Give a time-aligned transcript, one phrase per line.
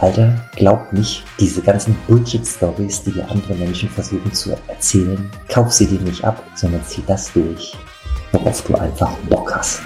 [0.00, 5.86] Alter, glaub nicht, diese ganzen Bullshit-Stories, die dir andere Menschen versuchen zu erzählen, kauf sie
[5.86, 7.76] dir nicht ab, sondern zieh das durch,
[8.32, 9.82] worauf du einfach Bock hast.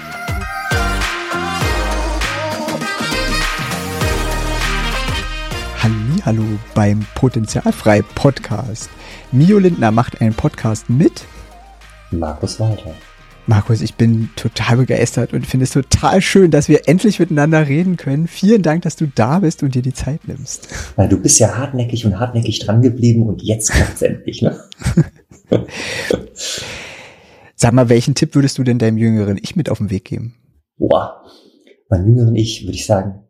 [6.25, 6.43] Hallo
[6.73, 8.89] beim Potenzialfrei Podcast.
[9.31, 11.23] Mio Lindner macht einen Podcast mit
[12.09, 12.95] Markus Walter.
[13.47, 17.95] Markus, ich bin total begeistert und finde es total schön, dass wir endlich miteinander reden
[17.95, 18.27] können.
[18.27, 20.67] Vielen Dank, dass du da bist und dir die Zeit nimmst.
[20.95, 24.59] Weil du bist ja hartnäckig und hartnäckig dran geblieben und jetzt klappt's endlich, ne?
[27.55, 30.33] Sag mal, welchen Tipp würdest du denn deinem jüngeren Ich mit auf den Weg geben?
[30.77, 31.21] Boah,
[31.89, 33.25] meinem jüngeren Ich würde ich sagen,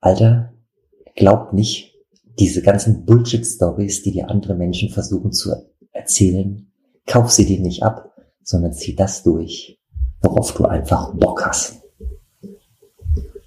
[0.00, 0.54] Alter,
[1.14, 1.94] glaub nicht
[2.38, 5.52] diese ganzen Bullshit-Stories, die dir andere Menschen versuchen zu
[5.92, 6.66] erzählen.
[7.06, 8.11] Kauf sie dir nicht ab
[8.42, 9.78] sondern zieh das durch,
[10.20, 11.82] worauf du einfach Bock hast.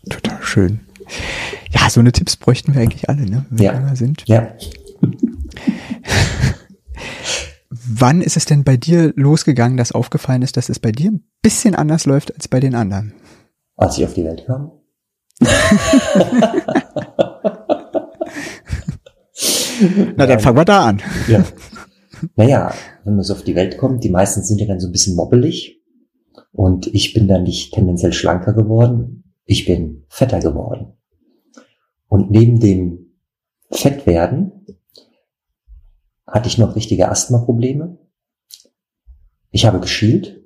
[0.10, 0.80] Total schön.
[1.72, 3.46] Ja, so eine Tipps bräuchten wir eigentlich alle, ne?
[3.50, 3.88] Wenn ja.
[3.88, 4.24] wir sind.
[4.28, 4.56] Ja.
[7.70, 11.24] Wann ist es denn bei dir losgegangen, dass aufgefallen ist, dass es bei dir ein
[11.42, 13.14] bisschen anders läuft als bei den anderen?
[13.76, 14.72] Als ich auf die Welt kam.
[20.16, 21.02] Na, dann fangen wir da an.
[21.28, 21.44] Ja.
[22.36, 22.74] Naja,
[23.04, 25.16] wenn man so auf die Welt kommt, die meisten sind ja dann so ein bisschen
[25.16, 25.82] mobbelig.
[26.52, 30.94] Und ich bin dann nicht tendenziell schlanker geworden, ich bin fetter geworden.
[32.08, 33.14] Und neben dem
[33.72, 34.66] Fettwerden
[36.26, 37.98] hatte ich noch richtige Asthma-Probleme.
[39.52, 40.42] Ich habe geschielt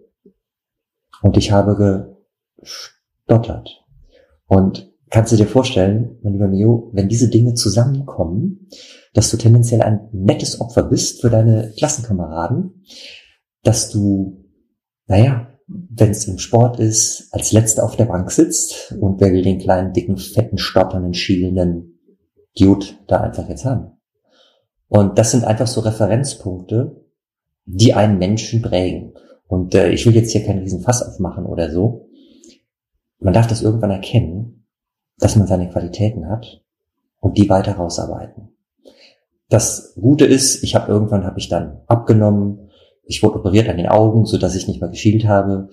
[1.21, 2.17] und ich habe
[2.57, 3.85] gestottert.
[4.47, 8.67] Und kannst du dir vorstellen, mein lieber Mio, wenn diese Dinge zusammenkommen,
[9.13, 12.83] dass du tendenziell ein nettes Opfer bist für deine Klassenkameraden,
[13.63, 14.45] dass du,
[15.07, 19.43] naja, wenn es im Sport ist, als Letzter auf der Bank sitzt und wer will
[19.43, 21.99] den kleinen, dicken, fetten, stotternden, schielenden
[22.57, 23.91] Dude da einfach jetzt haben.
[24.87, 27.05] Und das sind einfach so Referenzpunkte,
[27.65, 29.13] die einen Menschen prägen.
[29.47, 32.09] Und äh, ich will jetzt hier keinen riesen Fass aufmachen oder so.
[33.19, 34.65] Man darf das irgendwann erkennen,
[35.17, 36.63] dass man seine Qualitäten hat
[37.19, 38.49] und die weiter rausarbeiten.
[39.49, 42.69] Das Gute ist, ich habe irgendwann habe ich dann abgenommen.
[43.03, 45.69] Ich wurde operiert an den Augen, so dass ich nicht mehr geschielt habe.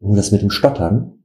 [0.00, 1.24] Nur das mit dem Stottern.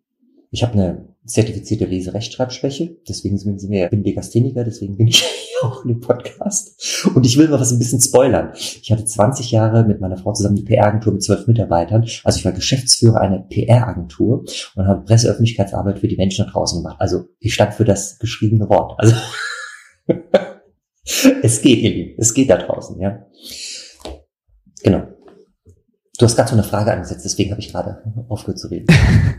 [0.51, 5.23] Ich habe eine zertifizierte Leserechtschreibschwäche, deswegen sind wir, ich bin Legastheniker, deswegen bin ich
[5.61, 7.05] auch in dem Podcast.
[7.13, 8.51] Und ich will mal was ein bisschen spoilern.
[8.55, 12.05] Ich hatte 20 Jahre mit meiner Frau zusammen eine PR-Agentur mit zwölf Mitarbeitern.
[12.23, 14.45] Also ich war Geschäftsführer einer PR-Agentur
[14.75, 16.97] und habe Presseöffentlichkeitsarbeit für die Menschen da draußen gemacht.
[16.99, 18.95] Also ich stand für das geschriebene Wort.
[18.97, 19.15] Also
[21.43, 22.15] es geht, ihr Lieben.
[22.17, 23.25] Es geht da draußen, ja.
[24.83, 25.07] Genau.
[26.17, 28.87] Du hast gerade so eine Frage angesetzt, deswegen habe ich gerade aufgehört zu reden.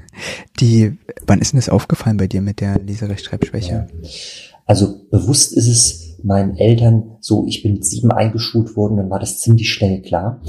[0.60, 3.72] Die, wann ist denn das aufgefallen bei dir mit der Leserechtschreibschwäche?
[3.72, 3.86] Ja.
[4.66, 9.18] Also bewusst ist es meinen Eltern so, ich bin mit sieben eingeschult worden, dann war
[9.18, 10.42] das ziemlich schnell klar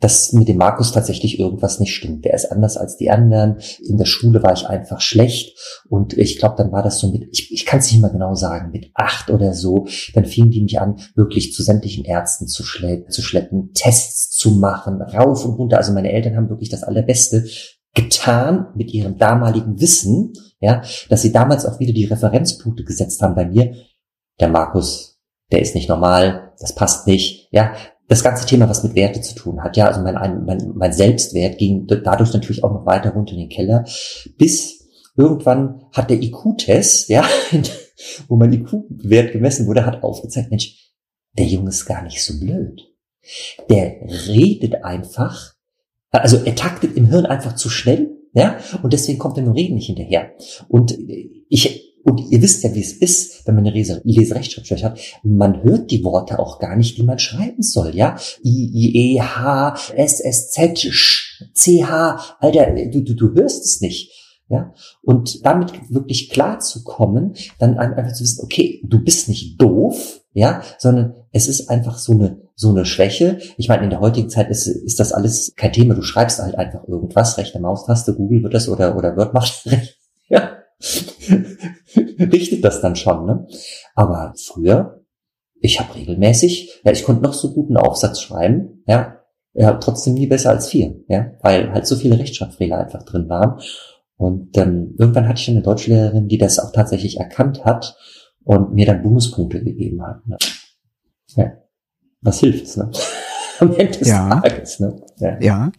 [0.00, 2.24] dass mit dem Markus tatsächlich irgendwas nicht stimmt.
[2.24, 3.58] Der ist anders als die anderen.
[3.80, 5.58] In der Schule war ich einfach schlecht.
[5.88, 8.34] Und ich glaube, dann war das so mit, ich, ich kann es nicht mal genau
[8.34, 9.86] sagen, mit acht oder so.
[10.14, 14.50] Dann fingen die mich an, wirklich zu sämtlichen Ärzten zu, schle zu schleppen, Tests zu
[14.52, 15.78] machen, rauf und runter.
[15.78, 17.46] Also meine Eltern haben wirklich das Allerbeste
[17.94, 23.34] getan mit ihrem damaligen Wissen, ja, dass sie damals auch wieder die Referenzpunkte gesetzt haben
[23.34, 23.74] bei mir.
[24.38, 25.18] Der Markus,
[25.50, 27.74] der ist nicht normal, das passt nicht, ja,
[28.08, 31.58] das ganze Thema, was mit Werte zu tun hat, ja, also mein, mein, mein Selbstwert
[31.58, 33.84] ging dadurch natürlich auch noch weiter runter in den Keller,
[34.36, 34.86] bis
[35.16, 37.24] irgendwann hat der IQ-Test, ja,
[38.28, 40.92] wo mein IQ-Wert gemessen wurde, hat aufgezeigt, Mensch,
[41.36, 42.82] der Junge ist gar nicht so blöd.
[43.68, 45.54] Der redet einfach,
[46.10, 49.74] also er taktet im Hirn einfach zu schnell, ja, und deswegen kommt er nur Reden
[49.74, 50.32] nicht hinterher.
[50.68, 50.96] Und
[51.48, 55.00] ich, und ihr wisst ja, wie es ist, wenn man eine Leserechtschreibschwäche hat.
[55.24, 58.16] Man hört die Worte auch gar nicht, die man schreiben soll, ja?
[58.44, 62.36] I, I, E, H, S, S, Z, Sch, C, H.
[62.38, 64.12] Alter, du, du, du hörst es nicht.
[64.48, 64.72] Ja,
[65.02, 70.20] und damit wirklich klar zu kommen, dann einfach zu wissen, okay, du bist nicht doof,
[70.32, 73.40] ja, sondern es ist einfach so eine, so eine Schwäche.
[73.56, 75.94] Ich meine, in der heutigen Zeit ist, ist das alles kein Thema.
[75.94, 79.68] Du schreibst halt einfach irgendwas, rechte Maustaste, Google wird das oder, oder Word macht,
[80.28, 80.52] ja,
[81.96, 83.26] richtet das dann schon.
[83.26, 83.46] Ne?
[83.94, 85.04] Aber früher,
[85.60, 89.20] ich habe regelmäßig, ja, ich konnte noch so guten Aufsatz schreiben, ja,
[89.54, 93.60] ja, trotzdem nie besser als vier, ja, weil halt so viele Rechtschreibfehler einfach drin waren.
[94.18, 97.96] Und ähm, irgendwann hatte ich eine Deutschlehrerin, die das auch tatsächlich erkannt hat
[98.44, 100.26] und mir dann Bonuspunkte gegeben hat.
[100.26, 100.36] Ne?
[101.36, 101.52] Ja.
[102.20, 102.90] Was hilft es, ne?
[103.58, 104.40] Am Ende des ja.
[104.40, 105.02] Tages, ne?
[105.18, 105.40] Ja.
[105.40, 105.72] ja.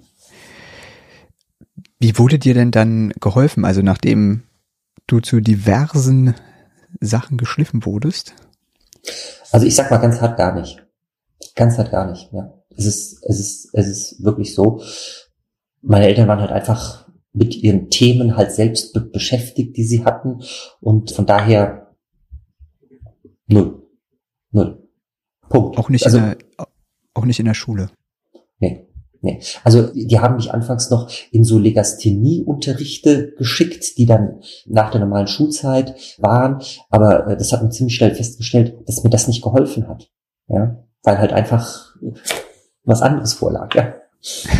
[1.99, 3.65] Wie wurde dir denn dann geholfen?
[3.65, 4.43] Also nachdem
[5.05, 6.33] du zu diversen
[6.99, 8.33] Sachen geschliffen wurdest?
[9.51, 10.85] Also ich sag mal ganz hart gar nicht.
[11.55, 12.53] Ganz hart gar nicht, ja.
[12.75, 14.81] Es ist, es ist, es ist wirklich so.
[15.81, 20.41] Meine Eltern waren halt einfach mit ihren Themen halt selbst be beschäftigt, die sie hatten.
[20.79, 21.95] Und von daher
[23.47, 23.87] null.
[24.51, 24.87] Null.
[25.49, 25.77] Punkt.
[25.77, 26.67] Auch nicht, also, in, der,
[27.13, 27.89] auch nicht in der Schule.
[28.59, 28.86] Nee.
[29.21, 29.41] Nee.
[29.63, 35.27] Also die haben mich anfangs noch in so Legasthenie-Unterrichte geschickt, die dann nach der normalen
[35.27, 36.61] Schulzeit waren.
[36.89, 40.09] Aber äh, das hat man ziemlich schnell festgestellt, dass mir das nicht geholfen hat.
[40.47, 41.95] Ja, weil halt einfach
[42.83, 43.73] was anderes vorlag.
[43.75, 43.93] Ja.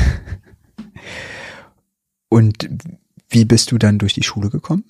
[2.30, 2.70] Und
[3.30, 4.84] wie bist du dann durch die Schule gekommen?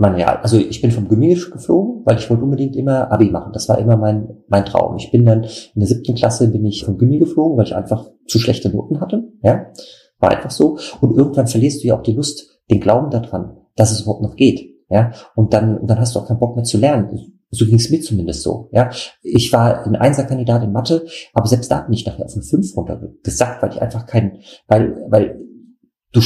[0.00, 3.52] Meine, ja, also ich bin vom Gymnasium geflogen, weil ich wollte unbedingt immer Abi machen.
[3.52, 4.96] Das war immer mein, mein Traum.
[4.96, 8.08] Ich bin dann in der siebten Klasse bin ich vom Gymnasium geflogen, weil ich einfach
[8.28, 9.24] zu schlechte Noten hatte.
[9.42, 9.72] Ja,
[10.20, 10.78] war einfach so.
[11.00, 14.36] Und irgendwann verlierst du ja auch die Lust, den Glauben daran, dass es überhaupt noch
[14.36, 14.76] geht.
[14.88, 17.34] Ja, und dann, und dann hast du auch keinen Bock mehr zu lernen.
[17.50, 18.68] So ging es mir zumindest so.
[18.72, 18.90] Ja,
[19.22, 22.76] ich war ein Einserkandidat in Mathe, aber selbst da bin ich nachher auf eine 5
[22.76, 25.40] runtergesackt, weil ich einfach kein, weil, weil
[26.12, 26.20] du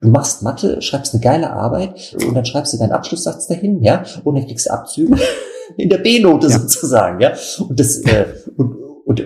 [0.00, 4.02] Du machst Mathe, schreibst eine geile Arbeit und dann schreibst du deinen Abschlusssatz dahin, ja,
[4.24, 5.16] und dann kriegst du Abzüge
[5.76, 6.58] in der B-Note ja.
[6.58, 7.32] sozusagen, ja.
[7.68, 8.26] Und das äh,
[8.56, 8.74] und,
[9.04, 9.22] und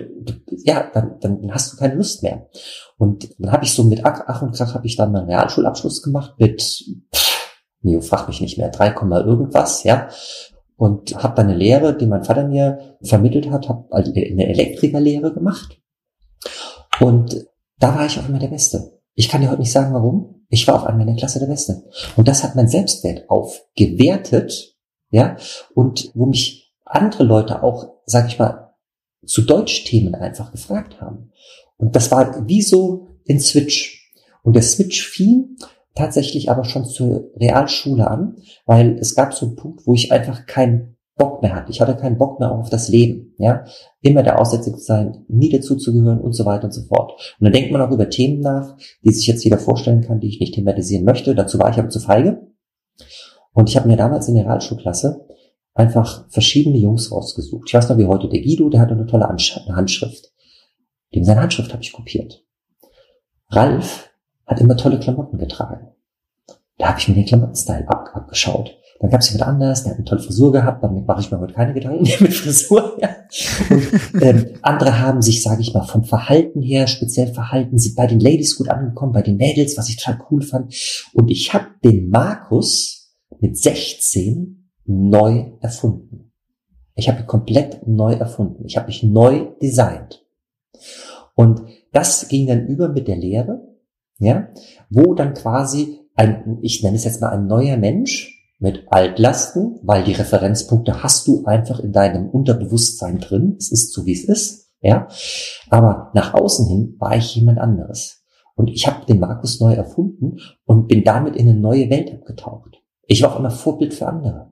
[0.49, 2.49] ja, dann, dann hast du keine Lust mehr.
[2.97, 6.35] Und dann habe ich so mit Ach, und Krach habe ich dann meinen Realschulabschluss gemacht
[6.39, 8.95] mit, pff, Mio, frag mich nicht mehr, 3,
[9.25, 10.09] irgendwas, ja.
[10.75, 15.79] Und habe dann eine Lehre, die mein Vater mir vermittelt hat, habe eine Elektrikerlehre gemacht.
[16.99, 17.45] Und
[17.79, 18.99] da war ich auch immer der Beste.
[19.13, 20.34] Ich kann dir heute nicht sagen, warum.
[20.49, 21.83] Ich war auf einmal in der Klasse der Beste.
[22.15, 24.75] Und das hat mein Selbstwert aufgewertet,
[25.09, 25.37] ja,
[25.73, 28.73] und wo mich andere Leute auch, sag ich mal,
[29.25, 31.31] zu Deutschthemen einfach gefragt haben.
[31.77, 34.11] Und das war wie so ein Switch.
[34.43, 35.55] Und der Switch fiel
[35.95, 40.45] tatsächlich aber schon zur Realschule an, weil es gab so einen Punkt, wo ich einfach
[40.45, 41.71] kein Bock mehr hatte.
[41.71, 43.65] Ich hatte keinen Bock mehr auf das Leben, ja.
[44.01, 47.11] Immer der Aussätzige zu sein, nie dazuzugehören und so weiter und so fort.
[47.39, 50.29] Und dann denkt man auch über Themen nach, die sich jetzt jeder vorstellen kann, die
[50.29, 51.35] ich nicht thematisieren möchte.
[51.35, 52.47] Dazu war ich aber zu feige.
[53.53, 55.25] Und ich habe mir damals in der Realschulklasse
[55.73, 57.67] einfach verschiedene Jungs rausgesucht.
[57.67, 60.31] Ich weiß noch wie heute, der Guido, der hatte eine tolle Handschrift.
[61.13, 62.43] Dem seine Handschrift habe ich kopiert.
[63.49, 64.11] Ralf
[64.45, 65.89] hat immer tolle Klamotten getragen.
[66.77, 68.77] Da habe ich mir den Klamottenstyle ab, abgeschaut.
[69.05, 71.39] Dann gab es jemand anders, der hat eine tolle Frisur gehabt, damit mache ich mir
[71.39, 72.97] heute keine Gedanken mehr mit Frisur.
[72.99, 73.09] Ja.
[73.69, 78.07] Und, ähm, andere haben sich, sage ich mal, vom Verhalten her, speziell Verhalten, sind bei
[78.07, 80.73] den Ladies gut angekommen, bei den Mädels, was ich total cool fand.
[81.13, 86.31] Und ich habe den Markus mit 16 neu erfunden.
[86.95, 88.65] Ich habe ihn komplett neu erfunden.
[88.65, 90.25] Ich habe mich neu designt.
[91.35, 91.61] Und
[91.91, 93.67] das ging dann über mit der Lehre,
[94.17, 94.47] ja,
[94.89, 98.34] wo dann quasi ein, ich nenne es jetzt mal ein neuer Mensch,
[98.65, 103.57] mit Altlasten, weil die Referenzpunkte hast du einfach in deinem Unterbewusstsein drin.
[103.59, 104.71] Es ist so, wie es ist.
[104.81, 105.07] Ja,
[105.69, 108.23] aber nach außen hin war ich jemand anderes.
[108.55, 112.81] Und ich habe den Markus neu erfunden und bin damit in eine neue Welt abgetaucht.
[113.05, 114.51] Ich war auch immer Vorbild für andere.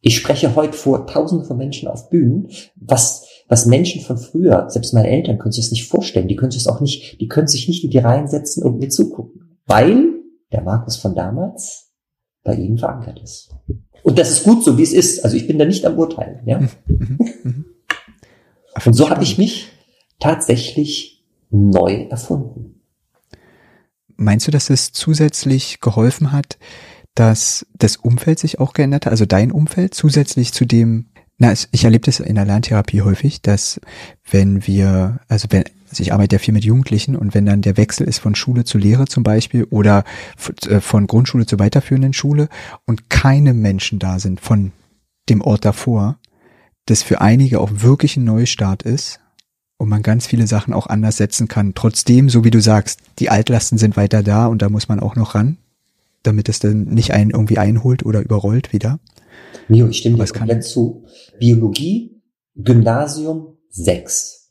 [0.00, 4.94] Ich spreche heute vor Tausenden von Menschen auf Bühnen, was, was Menschen von früher, selbst
[4.94, 7.46] meine Eltern können sich das nicht vorstellen, die können sich das auch nicht, die können
[7.46, 9.58] sich nicht in die Reihen setzen und mir zugucken.
[9.66, 10.12] Weil
[10.50, 11.83] der Markus von damals
[12.44, 13.50] bei ihnen verankert ist.
[14.02, 15.24] Und das ist gut so, wie es ist.
[15.24, 16.40] Also ich bin da nicht am Urteilen.
[16.46, 16.60] Ja?
[16.60, 17.18] Mhm.
[17.42, 17.64] Mhm.
[18.84, 19.68] Und so habe ich mich
[20.20, 22.82] tatsächlich neu erfunden.
[24.16, 26.58] Meinst du, dass es zusätzlich geholfen hat,
[27.14, 31.06] dass das Umfeld sich auch geändert hat, also dein Umfeld zusätzlich zu dem,
[31.38, 33.80] na, ich erlebe das in der Lerntherapie häufig, dass
[34.30, 37.76] wenn wir, also wenn also ich arbeite ja viel mit Jugendlichen und wenn dann der
[37.76, 40.02] Wechsel ist von Schule zu Lehre zum Beispiel oder
[40.68, 42.48] äh, von Grundschule zur weiterführenden Schule
[42.84, 44.72] und keine Menschen da sind von
[45.28, 46.18] dem Ort davor,
[46.86, 49.20] das für einige auch wirklich ein Neustart ist
[49.76, 51.74] und man ganz viele Sachen auch anders setzen kann.
[51.76, 55.14] Trotzdem, so wie du sagst, die Altlasten sind weiter da und da muss man auch
[55.14, 55.58] noch ran,
[56.24, 58.98] damit es dann nicht einen irgendwie einholt oder überrollt wieder.
[59.68, 61.04] Mio, ich stimme dir komplett zu.
[61.38, 62.20] Biologie,
[62.56, 64.43] Gymnasium 6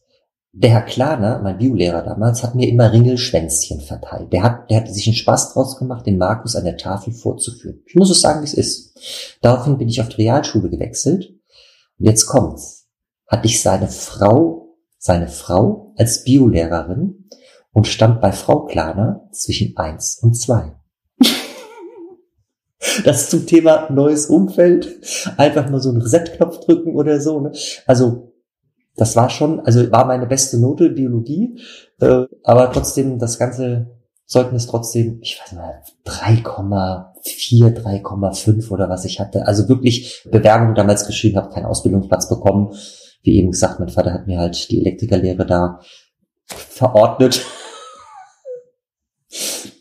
[0.55, 4.31] der Herr Klaner, mein Biolehrer damals, hat mir immer Ringelschwänzchen verteilt.
[4.31, 7.81] Der hat, der hat sich einen Spaß draus gemacht, den Markus an der Tafel vorzuführen.
[7.88, 9.39] Ich muss es sagen, wie es ist.
[9.41, 11.33] Daraufhin bin ich auf die Realschule gewechselt.
[11.98, 12.88] Und jetzt kommt's.
[13.27, 17.29] Hatte ich seine Frau, seine Frau als Biolehrerin
[17.72, 20.75] und stand bei Frau Klaner zwischen eins und zwei.
[23.05, 25.00] Das zum Thema neues Umfeld.
[25.38, 27.39] Einfach mal so einen Reset-Knopf drücken oder so.
[27.39, 27.53] Ne?
[27.88, 28.32] Also
[28.95, 31.59] das war schon, also war meine beste Note Biologie,
[32.00, 33.88] äh, aber trotzdem das ganze
[34.25, 39.47] Zeugnis trotzdem, ich weiß nicht, 3,4, 4, 3,5 oder was ich hatte.
[39.47, 42.73] Also wirklich Bewerbung damals geschrieben, habe keinen Ausbildungsplatz bekommen.
[43.21, 45.79] Wie eben gesagt, mein Vater hat mir halt die Elektrikerlehre da
[46.45, 47.45] verordnet.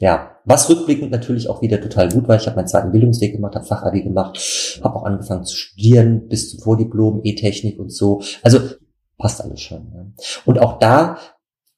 [0.00, 2.36] ja, was rückblickend natürlich auch wieder total gut war.
[2.36, 4.38] Ich habe meinen zweiten Bildungsweg gemacht, habe Fachabi gemacht,
[4.82, 8.22] habe auch angefangen zu studieren bis zum Vordiplom, E-Technik und so.
[8.42, 8.60] Also
[9.22, 9.92] passt alles schon.
[9.94, 10.06] Ja.
[10.44, 11.16] Und auch da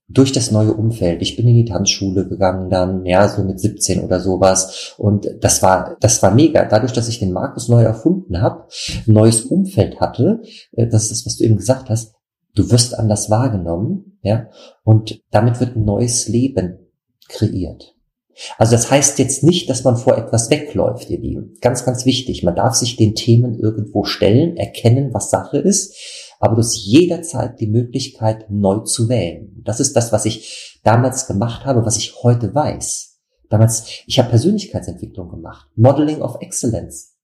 [0.08, 1.22] durch das neue Umfeld.
[1.22, 4.94] Ich bin in die Tanzschule gegangen dann, ja, so mit 17 oder sowas.
[4.98, 6.64] Und das war, das war mega.
[6.66, 8.66] Dadurch, dass ich den Markus neu erfunden habe,
[9.06, 12.14] ein neues Umfeld hatte, äh, das ist das, was du eben gesagt hast,
[12.54, 14.48] du wirst anders wahrgenommen, ja,
[14.84, 16.90] und damit wird ein neues Leben
[17.28, 17.94] kreiert.
[18.58, 21.54] Also das heißt jetzt nicht, dass man vor etwas wegläuft, ihr Lieben.
[21.60, 22.42] Ganz, ganz wichtig.
[22.42, 25.94] Man darf sich den Themen irgendwo stellen, erkennen, was Sache ist
[26.40, 29.62] aber du hast jederzeit die Möglichkeit, neu zu wählen.
[29.64, 33.20] Das ist das, was ich damals gemacht habe, was ich heute weiß.
[33.48, 37.14] Damals, ich habe Persönlichkeitsentwicklung gemacht, Modeling of Excellence.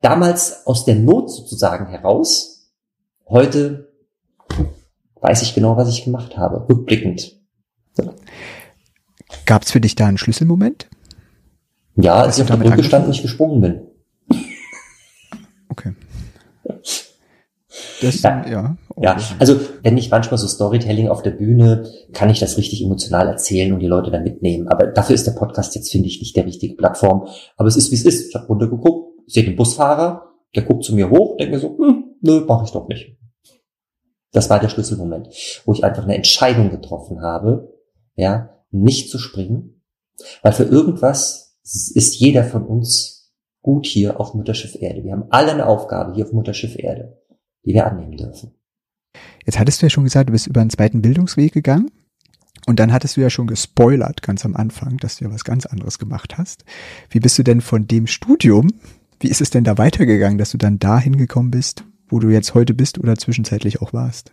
[0.00, 2.70] Damals aus der Not sozusagen heraus,
[3.26, 3.92] heute
[5.20, 7.40] weiß ich genau, was ich gemacht habe, rückblickend.
[9.46, 10.88] Gab es für dich da einen Schlüsselmoment?
[11.96, 13.93] Ja, als ich auf der Brücke stand und nicht gesprungen bin.
[18.06, 18.46] Das, ja.
[18.48, 18.76] ja.
[19.00, 23.26] Ja, also wenn ich manchmal so Storytelling auf der Bühne, kann ich das richtig emotional
[23.26, 24.68] erzählen und die Leute dann mitnehmen.
[24.68, 27.26] Aber dafür ist der Podcast jetzt, finde ich, nicht der richtige Plattform.
[27.56, 28.28] Aber es ist, wie es ist.
[28.28, 32.16] Ich habe runtergeguckt, sehe den Busfahrer, der guckt zu mir hoch, denkt mir so, hm,
[32.20, 33.16] nö, mache ich doch nicht.
[34.32, 35.28] Das war der Schlüsselmoment,
[35.64, 37.72] wo ich einfach eine Entscheidung getroffen habe,
[38.16, 39.82] ja, nicht zu springen,
[40.42, 43.32] weil für irgendwas ist jeder von uns
[43.62, 45.02] gut hier auf Mutterschiff Erde.
[45.02, 47.18] Wir haben alle eine Aufgabe hier auf Mutterschiff Erde
[47.64, 48.52] die wir annehmen dürfen.
[49.44, 51.90] Jetzt hattest du ja schon gesagt, du bist über einen zweiten Bildungsweg gegangen.
[52.66, 55.66] Und dann hattest du ja schon gespoilert ganz am Anfang, dass du ja was ganz
[55.66, 56.64] anderes gemacht hast.
[57.10, 58.68] Wie bist du denn von dem Studium,
[59.20, 62.54] wie ist es denn da weitergegangen, dass du dann da hingekommen bist, wo du jetzt
[62.54, 64.32] heute bist oder zwischenzeitlich auch warst?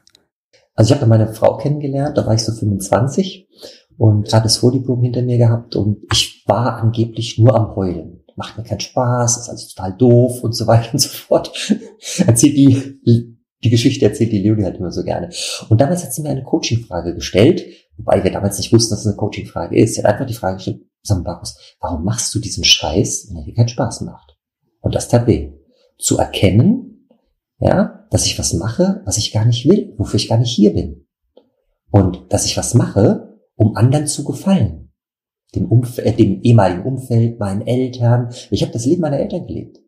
[0.76, 3.50] Also ich habe meine Frau kennengelernt, da war ich so 25
[3.98, 8.58] und hatte das Vordiplom hinter mir gehabt und ich war angeblich nur am Heulen macht
[8.58, 11.54] mir keinen Spaß, ist alles total doof und so weiter und so fort.
[12.26, 15.30] erzählt die, die Geschichte erzählt die Leonie halt immer so gerne.
[15.70, 17.64] Und damals hat sie mir eine Coaching-Frage gestellt,
[17.98, 19.94] wobei wir damals nicht wussten, dass es eine Coaching-Frage ist.
[19.94, 23.44] Sie hat einfach die Frage gestellt, sag Markus, warum machst du diesen Scheiß, wenn er
[23.44, 24.36] dir keinen Spaß macht?
[24.80, 25.30] Und das tat.
[26.00, 27.08] Zu erkennen,
[27.60, 30.74] ja, dass ich was mache, was ich gar nicht will, wofür ich gar nicht hier
[30.74, 31.06] bin.
[31.92, 34.91] Und dass ich was mache, um anderen zu gefallen
[35.56, 38.30] dem, Umf äh, dem ehemaligen Umfeld, meinen Eltern.
[38.50, 39.80] Ich habe das Leben meiner Eltern gelebt.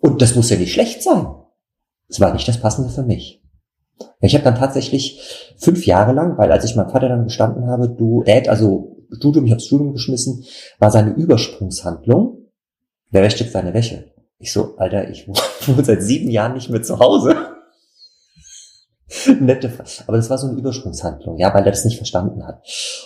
[0.00, 1.26] Und das muss ja nicht schlecht sein.
[2.08, 3.42] Es war nicht das Passende für mich.
[4.20, 7.88] Ich habe dann tatsächlich fünf Jahre lang, weil als ich meinem Vater dann gestanden habe,
[7.88, 10.44] du, Dad, also Studium, ich habe Studium geschmissen,
[10.78, 12.38] war seine Übersprungshandlung,
[13.10, 14.12] wer wäscht jetzt deine Wäsche?
[14.38, 15.28] Ich so, Alter, ich
[15.66, 17.36] wohne seit sieben Jahren nicht mehr zu Hause.
[19.40, 19.72] Nette.
[20.06, 22.62] Aber das war so eine Übersprungshandlung, ja, weil er das nicht verstanden hat.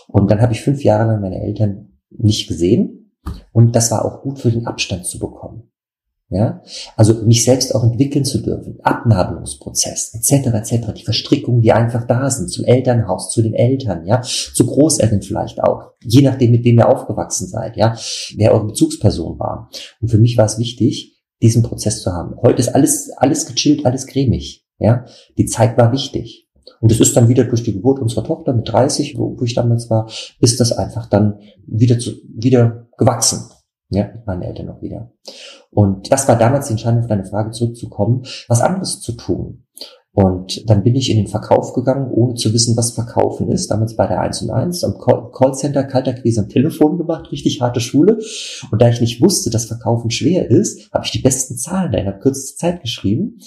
[0.07, 3.13] Und dann habe ich fünf Jahre lang meine Eltern nicht gesehen.
[3.53, 5.71] Und das war auch gut für den Abstand zu bekommen.
[6.31, 6.61] Ja,
[6.95, 10.49] also mich selbst auch entwickeln zu dürfen, Abnabelungsprozess etc.
[10.49, 10.93] etc.
[10.95, 15.63] Die Verstrickungen, die einfach da sind zum Elternhaus, zu den Eltern, ja, zu Großeltern vielleicht
[15.63, 17.97] auch, je nachdem mit wem ihr aufgewachsen seid, ja,
[18.37, 19.71] wer eure Bezugsperson war.
[20.03, 22.37] Und für mich war es wichtig, diesen Prozess zu haben.
[22.43, 24.68] Heute ist alles alles gechillt, alles cremig.
[24.79, 25.05] Ja,
[25.37, 26.49] die Zeit war wichtig.
[26.81, 29.91] Und es ist dann wieder durch die Geburt unserer Tochter mit 30, wo, ich damals
[29.91, 30.09] war,
[30.41, 33.51] ist das einfach dann wieder zu, wieder gewachsen.
[33.91, 35.13] Ja, mit meinen Eltern noch wieder.
[35.71, 39.65] Und das war damals die Entscheidung, auf deine Frage zurückzukommen, was anderes zu tun.
[40.13, 43.71] Und dann bin ich in den Verkauf gegangen, ohne zu wissen, was Verkaufen ist.
[43.71, 47.81] Damals bei der 1 und 1 am Callcenter, kalter Krise am Telefon gemacht, richtig harte
[47.81, 48.19] Schule.
[48.71, 51.99] Und da ich nicht wusste, dass Verkaufen schwer ist, habe ich die besten Zahlen da
[51.99, 53.39] in der kürzesten Zeit geschrieben.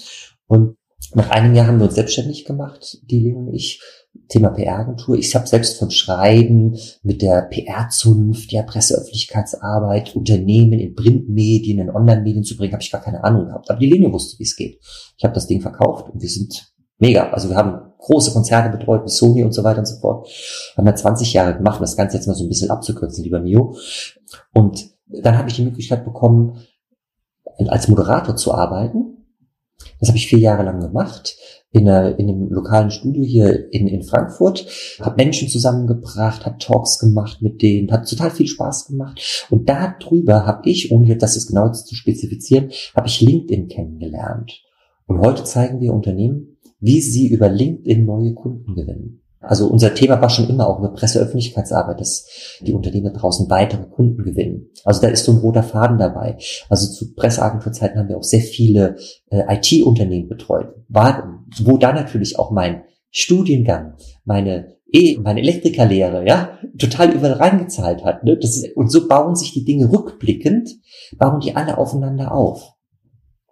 [0.47, 0.77] Und
[1.13, 3.81] nach einem Jahr haben wir uns selbstständig gemacht, die Leo und ich.
[4.27, 5.17] Thema PR-Agentur.
[5.17, 12.43] Ich habe selbst vom Schreiben mit der PR-Zunft, ja, Presseöffentlichkeitsarbeit, Unternehmen in Printmedien, in Online-Medien
[12.43, 13.69] zu bringen, habe ich gar keine Ahnung gehabt.
[13.69, 14.79] Aber die Linie wusste, wie es geht.
[15.17, 17.29] Ich habe das Ding verkauft und wir sind mega.
[17.29, 20.27] Also wir haben große Konzerne betreut, wie Sony und so weiter und so fort.
[20.75, 23.39] Haben wir 20 Jahre gemacht, um das Ganze jetzt mal so ein bisschen abzukürzen, lieber
[23.39, 23.77] Mio.
[24.53, 26.57] Und dann habe ich die Möglichkeit bekommen,
[27.67, 29.20] als Moderator zu arbeiten
[29.99, 31.35] das habe ich vier Jahre lang gemacht
[31.71, 34.65] in, einer, in einem lokalen Studio hier in, in Frankfurt,
[34.99, 39.47] habe Menschen zusammengebracht, habe Talks gemacht mit denen, hat total viel Spaß gemacht.
[39.49, 44.61] Und darüber habe ich, ohne das jetzt genau zu spezifizieren, habe ich LinkedIn kennengelernt.
[45.07, 49.20] Und heute zeigen wir Unternehmen, wie sie über LinkedIn neue Kunden gewinnen.
[49.41, 52.27] Also unser Thema war schon immer auch über Presseöffentlichkeitsarbeit, dass
[52.61, 54.69] die Unternehmen draußen weitere Kunden gewinnen.
[54.85, 56.37] Also da ist so ein roter Faden dabei.
[56.69, 58.97] Also zu Presseagenturzeiten haben wir auch sehr viele
[59.29, 66.59] äh, IT-Unternehmen betreut, war, wo da natürlich auch mein Studiengang, meine eh meine Elektrikerlehre, ja,
[66.77, 68.23] total überall reingezahlt hat.
[68.23, 68.37] Ne?
[68.37, 70.69] Das ist, und so bauen sich die Dinge rückblickend,
[71.17, 72.73] bauen die alle aufeinander auf.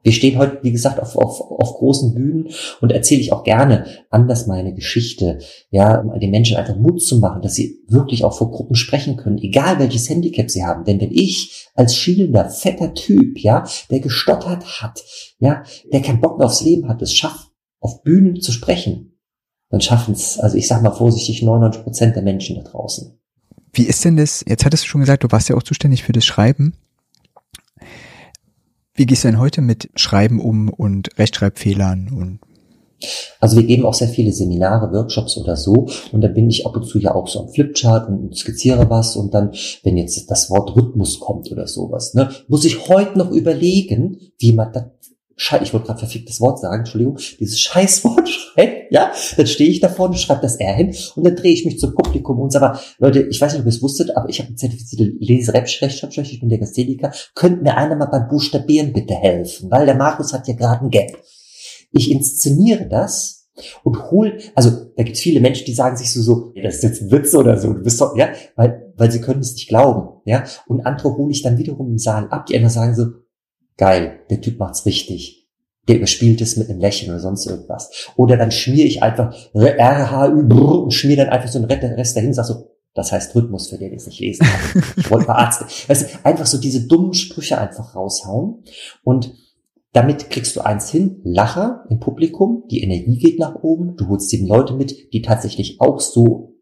[0.04, 2.50] Wir stehen heute, wie gesagt, auf, auf, auf großen Bühnen
[2.82, 5.40] und erzähle ich auch gerne anders meine Geschichte,
[5.72, 9.18] ja, um den Menschen einfach Mut zu machen, dass sie wirklich auch vor Gruppen sprechen
[9.18, 10.86] können, egal welches Handicap sie haben.
[10.86, 15.04] Denn wenn ich als schielender, fetter Typ, ja, der gestottert hat,
[15.40, 17.50] ja, der keinen Bock mehr aufs Leben hat, es schafft,
[17.82, 19.18] auf Bühnen zu sprechen,
[19.70, 23.20] dann schaffen es, also ich sag mal vorsichtig, 99 Prozent der Menschen da draußen.
[23.72, 26.12] Wie ist denn das, jetzt hattest du schon gesagt, du warst ja auch zuständig für
[26.12, 26.74] das Schreiben.
[29.00, 32.40] Wie gehst du denn heute mit Schreiben um und Rechtschreibfehlern und
[33.40, 35.88] also wir geben auch sehr viele Seminare, Workshops oder so.
[36.12, 39.16] Und da bin ich ab und zu ja auch so am Flipchart und skizziere was.
[39.16, 39.52] Und dann,
[39.84, 44.52] wenn jetzt das Wort Rhythmus kommt oder sowas, ne, muss ich heute noch überlegen, wie
[44.52, 44.84] man das
[45.42, 49.80] Schei ich wollte gerade verficktes Wort sagen, Entschuldigung, dieses Scheißwort schreibt, ja, dann stehe ich
[49.80, 52.78] da vorne, schreibe das R hin und dann drehe ich mich zum Publikum und sage,
[52.98, 56.42] Leute, ich weiß nicht, ob ihr es wusstet, aber ich habe eine zertifizierte Leserechtschreibschwäche, ich
[56.42, 60.46] bin der Gasthetiker, könnt mir einer mal beim Buchstabieren bitte helfen, weil der Markus hat
[60.50, 61.18] ja gerade ein Gap.
[61.92, 63.48] Ich inszeniere das
[63.86, 66.84] und hol, also da gibt es viele Menschen, die sagen sich so, so, das ist
[66.84, 68.28] jetzt ein Witz oder so, du bist doch, ja,
[68.58, 71.98] weil, weil sie können es nicht glauben, ja, und andere hole ich dann wiederum im
[71.98, 73.06] Saal ab, die einfach sagen so,
[73.80, 75.48] geil, der Typ macht's richtig.
[75.88, 78.12] Der überspielt es mit einem Lächeln oder sonst irgendwas.
[78.16, 82.46] Oder dann schmier ich einfach RHÜ und schmier dann einfach so einen Rest dahin sag
[82.46, 84.84] so, das heißt Rhythmus, für den ich es nicht lesen kann.
[84.98, 85.68] Ich wollte verarzten.
[85.88, 88.64] Weißt du, einfach so diese dummen Sprüche einfach raushauen.
[89.04, 89.34] Und
[89.94, 94.30] damit kriegst du eins hin, Lacher im Publikum, die Energie geht nach oben, du holst
[94.30, 96.56] sieben Leute mit, die tatsächlich auch so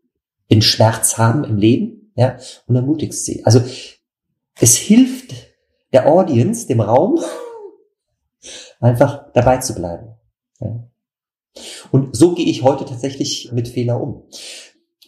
[0.49, 3.43] den Schmerz haben im Leben, ja, und ermutigst sie.
[3.43, 3.61] Also,
[4.59, 5.46] es hilft
[5.93, 7.19] der Audience, dem Raum,
[8.79, 10.15] einfach dabei zu bleiben.
[10.59, 10.87] Ja.
[11.91, 14.23] Und so gehe ich heute tatsächlich mit Fehler um.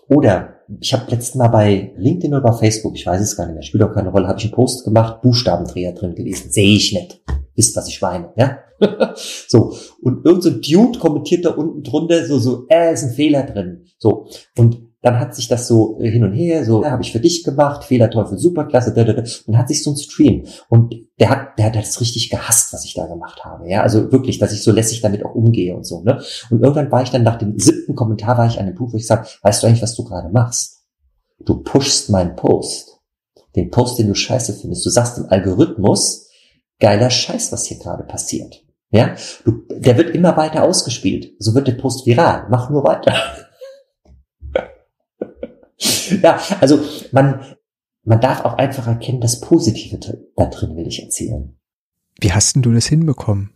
[0.07, 3.55] Oder ich habe letztes Mal bei LinkedIn oder bei Facebook, ich weiß es gar nicht
[3.55, 6.51] mehr, spielt auch keine Rolle, habe ich einen Post gemacht, Buchstabendreher drin gewesen.
[6.51, 7.21] Sehe ich nicht.
[7.55, 8.59] Wisst, was ich meine, ja?
[9.47, 9.75] so.
[10.01, 13.85] Und irgendein so Dude kommentiert da unten drunter so, so, äh, ist ein Fehler drin.
[13.97, 14.27] So.
[14.57, 17.19] Und dann hat sich das so äh, hin und her, so, ja, habe ich für
[17.19, 19.23] dich gemacht, Fehlerteufel, superklasse, da, da, da.
[19.45, 20.45] und hat sich so ein Stream.
[20.67, 23.69] Und der hat, der hat das richtig gehasst, was ich da gemacht habe.
[23.69, 26.21] Ja, also wirklich, dass ich so lässig damit auch umgehe und so, ne?
[26.49, 28.97] Und irgendwann war ich dann nach dem siebten Kommentar war ich an dem Punkt, wo
[28.97, 30.81] ich sage, weißt du eigentlich, was du gerade machst?
[31.45, 32.99] Du pushst meinen Post.
[33.55, 34.85] Den Post, den du scheiße findest.
[34.85, 36.27] Du sagst im Algorithmus,
[36.79, 38.63] geiler Scheiß, was hier gerade passiert.
[38.91, 41.33] Ja, du, der wird immer weiter ausgespielt.
[41.39, 42.47] So wird der Post viral.
[42.49, 43.13] Mach nur weiter.
[46.23, 46.79] ja, also
[47.11, 47.41] man,
[48.03, 49.99] man darf auch einfach erkennen, das Positive
[50.35, 51.55] da drin will ich erzählen.
[52.19, 53.51] Wie hast denn du das hinbekommen?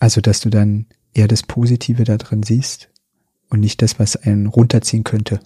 [0.00, 2.90] Also, dass du dann eher das Positive da drin siehst
[3.50, 5.40] und nicht das, was einen runterziehen könnte.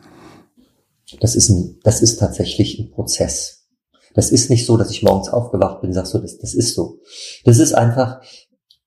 [1.21, 3.66] Das ist ein, das ist tatsächlich ein Prozess.
[4.14, 6.75] Das ist nicht so, dass ich morgens aufgewacht bin und sag so, das, das ist
[6.75, 7.01] so.
[7.44, 8.21] Das ist einfach,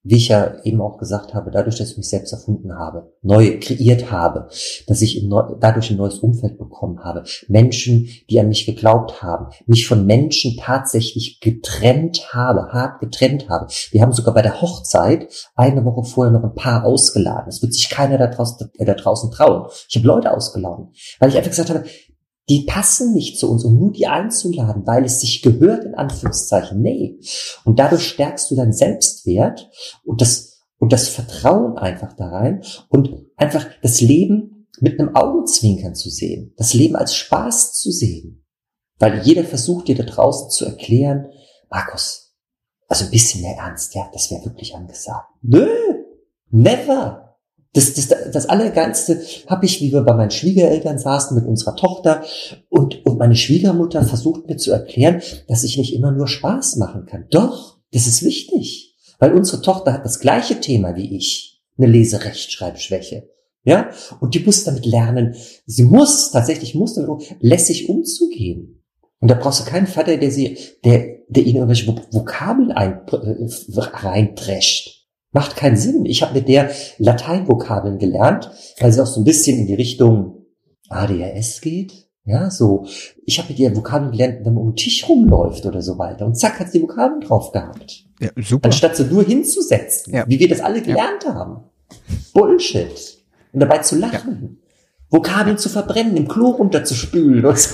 [0.04, 3.60] wie ich ja eben auch gesagt habe, dadurch, dass ich mich selbst erfunden habe, neu
[3.60, 4.48] kreiert habe,
[4.88, 5.28] dass ich
[5.60, 10.58] dadurch ein neues Umfeld bekommen habe, Menschen, die an mich geglaubt haben, mich von Menschen
[10.58, 13.68] tatsächlich getrennt habe, hart getrennt habe.
[13.92, 17.50] Wir haben sogar bei der Hochzeit eine Woche vorher noch ein Paar ausgeladen.
[17.50, 19.68] Es wird sich keiner da draußen, äh, da draußen trauen.
[19.88, 21.84] Ich habe Leute ausgeladen, weil ich einfach gesagt habe,
[22.52, 26.82] die passen nicht zu uns und nur die einzuladen, weil es sich gehört, in Anführungszeichen,
[26.82, 27.18] nee.
[27.64, 29.70] Und dadurch stärkst du deinen Selbstwert
[30.04, 35.96] und das, und das Vertrauen einfach da rein und einfach das Leben mit einem Augenzwinkern
[35.96, 38.46] zu sehen, das Leben als Spaß zu sehen.
[39.00, 41.28] Weil jeder versucht dir da draußen zu erklären,
[41.70, 42.36] Markus,
[42.90, 45.30] also ein bisschen mehr Ernst, ja, das wäre wirklich angesagt.
[45.42, 45.70] Nö,
[46.50, 47.31] never.
[47.74, 52.24] Das, das, das Allergeilste habe ich, wie wir bei meinen Schwiegereltern saßen mit unserer Tochter
[52.70, 57.06] und, und meine Schwiegermutter versucht mir zu erklären, dass ich nicht immer nur Spaß machen
[57.06, 57.28] kann.
[57.32, 63.30] Doch, das ist wichtig, weil unsere Tochter hat das gleiche Thema wie ich, eine Leserechtschreibschwäche.
[63.64, 68.84] Ja, und die muss damit lernen, sie muss, tatsächlich muss damit lässig umzugehen.
[69.20, 73.80] Und da brauchst du keinen Vater, der sie, der, der ihnen irgendwelche Vokabeln ein, äh,
[73.80, 75.01] reintrescht.
[75.32, 76.06] Macht keinen Sinn.
[76.06, 80.46] Ich habe mit der Lateinvokabeln gelernt, weil sie auch so ein bisschen in die Richtung
[80.89, 82.08] ADHS geht.
[82.26, 82.86] Ja, so.
[83.26, 86.26] Ich habe mit ihr Vokabeln gelernt, wenn man um den Tisch rumläuft oder so weiter.
[86.26, 88.06] Und zack, hat sie die Vokabeln drauf gehabt.
[88.20, 88.65] Ja, super.
[88.65, 90.26] Anstatt sie nur hinzusetzen, ja.
[90.28, 91.34] wie wir das alle gelernt ja.
[91.34, 91.63] haben.
[92.34, 93.17] Bullshit.
[93.54, 94.60] Und dabei zu lachen.
[95.10, 97.44] Vokabeln zu verbrennen, im Klo runterzuspülen.
[97.44, 97.72] Und so.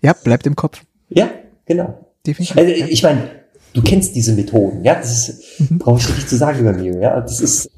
[0.00, 0.82] Ja, bleibt im Kopf.
[1.08, 1.30] Ja,
[1.66, 2.06] genau.
[2.26, 2.56] Definitiv.
[2.56, 2.86] Also, ja.
[2.86, 3.37] ich meine,
[3.74, 5.78] du kennst diese Methoden, ja, das ist, Mhm.
[5.78, 7.70] brauche ich nicht zu sagen über Mio, ja, das ist,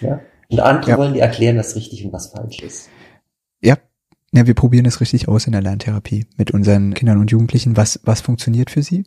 [0.00, 0.20] ja.
[0.48, 0.98] Und andere Ja.
[0.98, 2.88] wollen dir erklären, was richtig und was falsch ist.
[3.60, 3.76] Ja.
[4.32, 8.00] Ja, wir probieren es richtig aus in der Lerntherapie mit unseren Kindern und Jugendlichen, was,
[8.04, 9.04] was funktioniert für sie.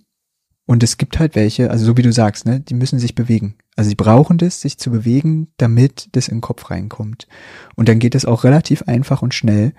[0.66, 3.56] Und es gibt halt welche, also so wie du sagst, ne, die müssen sich bewegen.
[3.76, 7.28] Also sie brauchen das, sich zu bewegen, damit das in den Kopf reinkommt.
[7.76, 9.74] Und dann geht es auch relativ einfach und schnell.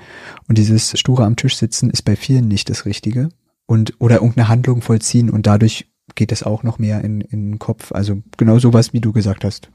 [0.49, 3.29] Und dieses sture am Tisch sitzen ist bei vielen nicht das Richtige.
[3.67, 7.59] Und, oder irgendeine Handlung vollziehen und dadurch geht es auch noch mehr in, in den
[7.59, 7.93] Kopf.
[7.93, 9.69] Also genau sowas, wie du gesagt hast.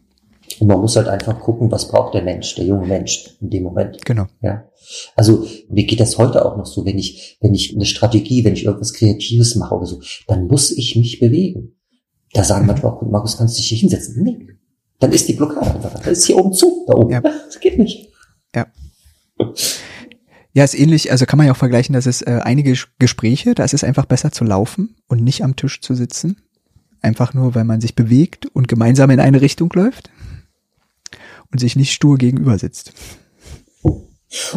[0.60, 3.64] Und man muss halt einfach gucken, was braucht der Mensch, der junge Mensch in dem
[3.64, 4.06] Moment.
[4.06, 4.28] Genau.
[4.42, 4.70] Ja.
[5.16, 8.54] Also mir geht das heute auch noch so, wenn ich, wenn ich eine Strategie, wenn
[8.54, 11.76] ich irgendwas Kreatives mache oder so, dann muss ich mich bewegen.
[12.34, 14.24] Da sagen manchmal auch, Markus, kannst du dich hier hinsetzen?
[14.24, 14.48] Nee.
[15.00, 16.00] Dann ist die Blockade einfach da.
[16.00, 17.12] Das ist hier oben zu, da oben.
[17.12, 17.22] Ja.
[17.22, 18.12] Das geht nicht.
[18.54, 18.68] Ja,
[20.64, 23.64] ist ähnlich, also kann man ja auch vergleichen, dass es äh, einige Ges- Gespräche, da
[23.66, 26.38] ist es einfach besser zu laufen und nicht am Tisch zu sitzen.
[27.02, 30.10] Einfach nur, weil man sich bewegt und gemeinsam in eine Richtung läuft
[31.52, 32.94] und sich nicht stur gegenüber sitzt.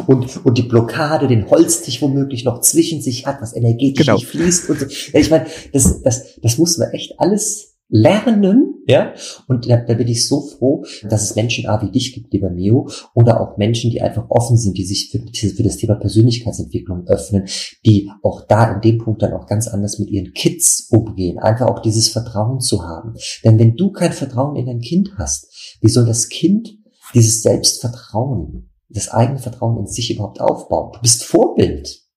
[0.07, 4.19] Und, und die Blockade, den Holztisch womöglich noch zwischen sich hat, was energetisch Genau.
[4.19, 4.87] nicht fließt und so.
[4.87, 9.13] Ja, ich meine, das, das, das muss man echt alles lernen, ja.
[9.47, 12.51] Und da, da bin ich so froh, dass es Menschen A wie dich gibt, lieber
[12.51, 15.21] Mio, oder auch Menschen, die einfach offen sind, die sich für,
[15.51, 17.47] für das Thema Persönlichkeitsentwicklung öffnen,
[17.85, 21.67] die auch da in dem Punkt dann auch ganz anders mit ihren Kids umgehen, einfach
[21.67, 23.15] auch dieses Vertrauen zu haben.
[23.45, 26.79] Denn wenn du kein Vertrauen in dein Kind hast, wie soll das Kind
[27.15, 30.93] dieses Selbstvertrauen, das eigene Vertrauen in sich überhaupt aufbauen?
[30.95, 32.08] Du bist Vorbild.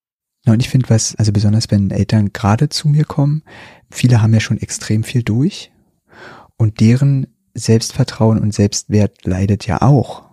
[0.45, 3.43] Ja, und ich finde was, also besonders wenn Eltern gerade zu mir kommen,
[3.91, 5.71] viele haben ja schon extrem viel durch
[6.57, 10.23] und deren Selbstvertrauen und Selbstwert leidet ja auch,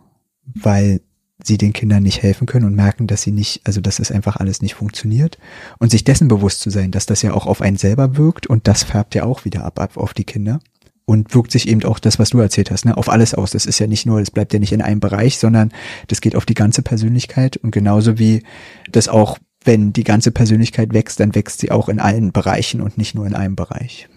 [0.45, 1.01] weil
[1.43, 4.37] sie den Kindern nicht helfen können und merken, dass sie nicht, also dass es einfach
[4.37, 5.39] alles nicht funktioniert
[5.79, 8.67] und sich dessen bewusst zu sein, dass das ja auch auf einen selber wirkt und
[8.67, 10.61] das färbt ja auch wieder ab, ab auf die Kinder
[11.05, 13.53] und wirkt sich eben auch das, was du erzählt hast, ne, auf alles aus.
[13.53, 15.73] Das ist ja nicht nur, das bleibt ja nicht in einem Bereich, sondern
[16.09, 18.43] das geht auf die ganze Persönlichkeit und genauso wie
[18.91, 22.97] das auch, wenn die ganze Persönlichkeit wächst, dann wächst sie auch in allen Bereichen und
[22.97, 24.09] nicht nur in einem Bereich.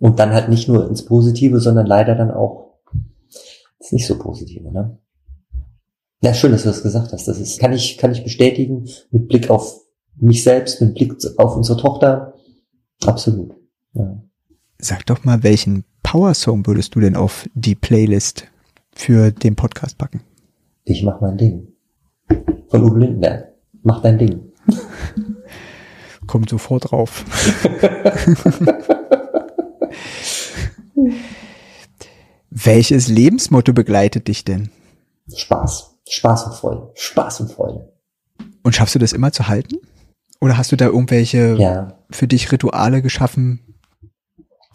[0.00, 2.78] Und dann halt nicht nur ins Positive, sondern leider dann auch
[3.78, 4.98] ins nicht so Positive, ne?
[6.22, 7.28] Ja, schön, dass du das gesagt hast.
[7.28, 9.78] Das ist, kann ich, kann ich bestätigen, mit Blick auf
[10.16, 12.32] mich selbst, mit Blick auf unsere Tochter.
[13.04, 13.54] Absolut.
[13.92, 14.22] Ja.
[14.78, 18.46] Sag doch mal, welchen Power-Song würdest du denn auf die Playlist
[18.94, 20.22] für den Podcast packen?
[20.84, 21.68] Ich mach mein Ding.
[22.68, 23.52] Von Uwe Lindenberg.
[23.82, 24.53] Mach dein Ding.
[26.26, 27.24] Kommt sofort drauf.
[32.50, 34.70] Welches Lebensmotto begleitet dich denn?
[35.34, 35.96] Spaß.
[36.08, 36.90] Spaß und Freude.
[36.94, 37.92] Spaß und Freude.
[38.62, 39.76] Und schaffst du das immer zu halten?
[40.40, 41.98] Oder hast du da irgendwelche Ja.
[42.10, 43.73] für dich Rituale geschaffen?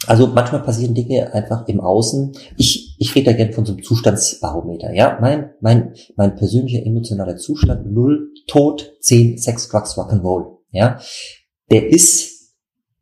[0.07, 2.31] Also manchmal passieren Dinge einfach im Außen.
[2.57, 4.93] Ich, ich rede da gerne von so einem Zustandsbarometer.
[4.93, 10.57] Ja, mein, mein, mein persönlicher emotionaler Zustand, null, Tod, zehn, Sex, Drugs, Rock'n'Roll.
[10.71, 10.99] Ja,
[11.69, 12.53] der ist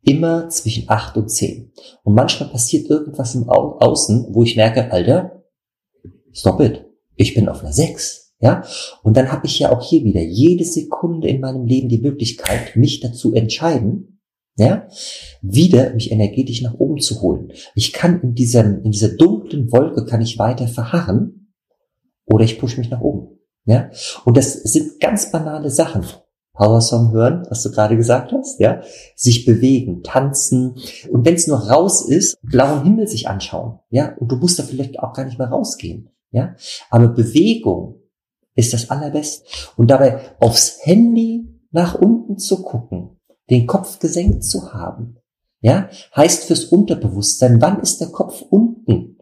[0.02, 1.72] immer zwischen acht und zehn.
[2.02, 5.44] Und manchmal passiert irgendwas im Au Außen, wo ich merke, Alter,
[6.32, 6.84] stop it.
[7.14, 8.34] Ich bin auf einer sechs.
[8.40, 8.62] Ja,
[9.02, 12.76] und dann habe ich ja auch hier wieder jede Sekunde in meinem Leben die Möglichkeit,
[12.76, 14.17] mich dazu entscheiden,
[14.58, 14.88] ja,
[15.40, 17.52] wieder mich energetisch nach oben zu holen.
[17.76, 21.54] Ich kann in dieser, in dieser dunklen Wolke kann ich weiter verharren
[22.26, 23.38] oder ich pushe mich nach oben.
[23.64, 23.90] Ja,
[24.24, 26.04] und das sind ganz banale Sachen.
[26.54, 28.82] Powersong hören, was du gerade gesagt hast, ja,
[29.14, 30.74] sich bewegen, tanzen.
[31.08, 34.64] Und wenn es nur raus ist, blauen Himmel sich anschauen, ja, und du musst da
[34.64, 36.56] vielleicht auch gar nicht mehr rausgehen, ja,
[36.90, 38.00] aber Bewegung
[38.56, 39.44] ist das allerbeste.
[39.76, 43.17] Und dabei aufs Handy nach unten zu gucken,
[43.50, 45.16] den Kopf gesenkt zu haben,
[45.60, 49.18] ja, heißt fürs Unterbewusstsein, wann ist der Kopf unten,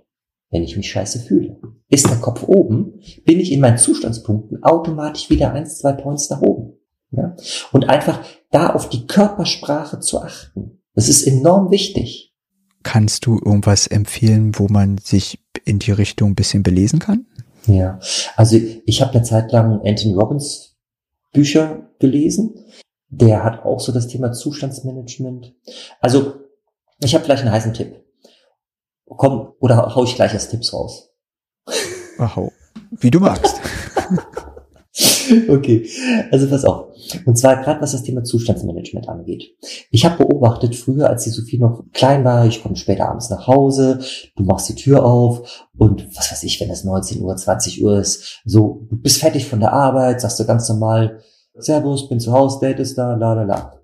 [0.51, 1.61] wenn ich mich scheiße fühle?
[1.89, 6.43] Ist der Kopf oben, bin ich in meinen Zustandspunkten automatisch wieder eins, zwei Points nach
[6.43, 6.75] oben.
[7.11, 7.37] Ja?
[7.73, 10.83] Und einfach da auf die Körpersprache zu achten.
[10.95, 12.35] Das ist enorm wichtig.
[12.83, 17.27] Kannst du irgendwas empfehlen, wo man sich in die Richtung ein bisschen belesen kann?
[17.67, 17.99] Ja,
[18.37, 20.77] also ich habe eine Zeit lang Anthony Robbins
[21.33, 22.55] Bücher gelesen.
[23.09, 25.55] Der hat auch so das Thema Zustandsmanagement.
[26.01, 26.35] Also
[27.01, 28.05] ich habe gleich einen heißen Tipp.
[29.07, 31.11] Komm, oder hau ich gleich als Tipps raus.
[32.19, 32.53] Wow.
[32.91, 33.61] Wie du magst.
[35.49, 35.87] Okay,
[36.31, 36.87] also pass auf.
[37.27, 39.57] Und zwar gerade was das Thema Zustandsmanagement angeht.
[39.91, 43.47] Ich habe beobachtet, früher, als die Sophie noch klein war, ich komme später abends nach
[43.47, 43.99] Hause,
[44.37, 47.99] du machst die Tür auf und was weiß ich, wenn es 19 Uhr, 20 Uhr
[47.99, 51.21] ist, so, du bist fertig von der Arbeit, sagst du ganz normal,
[51.59, 53.83] Servus, bin zu Hause, Date ist da, la la la.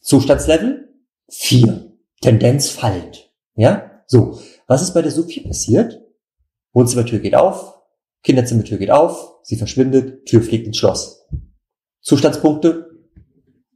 [0.00, 0.88] Zustandslevel?
[1.28, 1.92] Vier.
[2.20, 3.30] Tendenz fallend.
[3.54, 4.02] Ja?
[4.06, 4.38] So.
[4.66, 6.00] Was ist bei der Sophie passiert?
[6.72, 7.80] Wohnzimmertür geht auf,
[8.22, 11.26] Kinderzimmertür geht auf, sie verschwindet, Tür fliegt ins Schloss.
[12.00, 12.90] Zustandspunkte?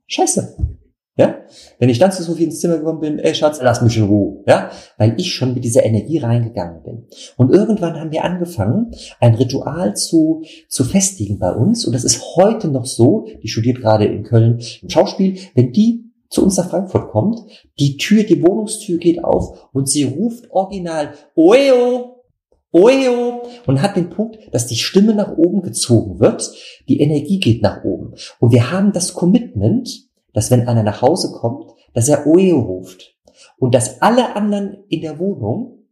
[0.07, 0.79] Scheiße.
[1.17, 1.43] Ja?
[1.79, 4.43] Wenn ich dann zu Sophie ins Zimmer gekommen bin, ey Schatz, lass mich in Ruhe.
[4.47, 4.71] Ja?
[4.99, 7.07] Weil ich schon mit dieser Energie reingegangen bin.
[7.37, 11.87] Und irgendwann haben wir angefangen, ein Ritual zu, zu festigen bei uns.
[11.87, 16.05] Und das ist heute noch so, die studiert gerade in Köln im Schauspiel, wenn die
[16.31, 17.41] zu uns nach Frankfurt kommt,
[17.79, 22.25] die Tür, die Wohnungstür geht auf und sie ruft original, Oeo,
[22.73, 26.51] Oeo, und hat den Punkt, dass die Stimme nach oben gezogen wird,
[26.89, 28.15] die Energie geht nach oben.
[28.41, 30.04] Und wir haben das Commitment,
[30.35, 33.15] dass wenn einer nach Hause kommt, dass er Oeo ruft.
[33.59, 35.85] Und dass alle anderen in der Wohnung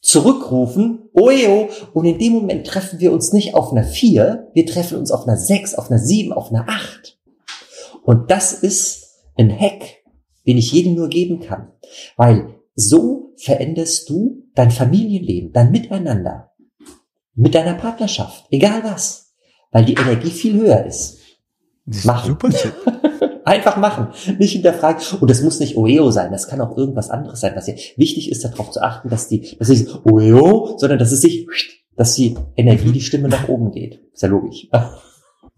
[0.00, 4.98] zurückrufen, Oeo, und in dem Moment treffen wir uns nicht auf einer 4, wir treffen
[4.98, 7.18] uns auf einer 6, auf einer 7, auf einer 8.
[8.02, 10.02] Und das ist ein Hack,
[10.46, 11.70] den ich jedem nur geben kann.
[12.16, 16.50] Weil so veränderst du dein Familienleben, dein Miteinander,
[17.34, 19.34] mit deiner Partnerschaft, egal was,
[19.70, 21.18] weil die Energie viel höher ist.
[22.04, 22.32] Machen.
[22.32, 22.74] Super Tipp.
[23.44, 25.02] Einfach machen, nicht hinterfragen.
[25.20, 27.52] Und das muss nicht Oeo sein, das kann auch irgendwas anderes sein.
[27.56, 31.20] Was hier wichtig ist, darauf zu achten, dass die, dass nicht Oeo, sondern dass es
[31.20, 31.48] sich,
[31.96, 34.00] dass die Energie, die Stimme nach oben geht.
[34.12, 34.68] Ist ja logisch.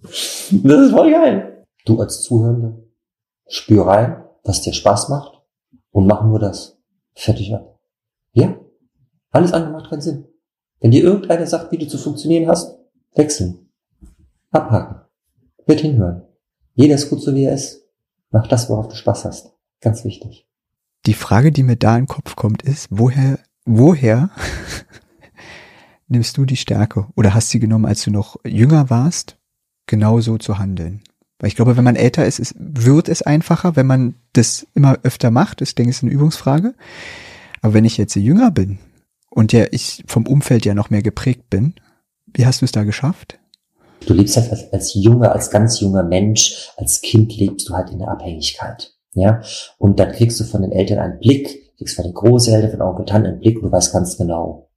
[0.02, 1.64] Das ist voll geil.
[1.86, 2.84] Du als Zuhörende,
[3.48, 5.40] spür rein, was dir Spaß macht
[5.92, 6.78] und mach nur das.
[7.14, 7.78] Fertig ab.
[8.32, 8.58] Ja?
[9.30, 10.26] Alles andere macht keinen Sinn.
[10.80, 12.78] Wenn dir irgendeiner sagt, wie du zu funktionieren hast,
[13.14, 13.70] wechseln.
[14.50, 15.00] Abhaken.
[15.66, 16.23] Wird hinhören.
[16.74, 17.82] Jeder ist gut so wie er ist.
[18.30, 19.52] Mach das, worauf du Spaß hast.
[19.80, 20.46] Ganz wichtig.
[21.06, 24.30] Die Frage, die mir da in den Kopf kommt, ist, woher, woher
[26.08, 29.36] nimmst du die Stärke oder hast sie genommen, als du noch jünger warst,
[29.86, 31.02] genauso zu handeln?
[31.38, 34.98] Weil ich glaube, wenn man älter ist, ist, wird es einfacher, wenn man das immer
[35.02, 35.60] öfter macht.
[35.60, 36.74] Ich denke, es ist eine Übungsfrage.
[37.60, 38.78] Aber wenn ich jetzt jünger bin
[39.30, 41.74] und ja ich vom Umfeld ja noch mehr geprägt bin,
[42.26, 43.38] wie hast du es da geschafft?
[44.06, 47.90] Du lebst halt als, als junger, als ganz junger Mensch, als Kind lebst du halt
[47.90, 48.92] in der Abhängigkeit.
[49.14, 49.42] Ja,
[49.78, 53.04] und dann kriegst du von den Eltern einen Blick, kriegst von den Großeltern, von Onkel
[53.04, 54.68] Tanten einen Blick und du weißt ganz genau,